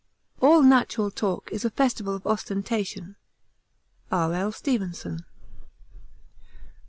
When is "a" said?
1.63-1.69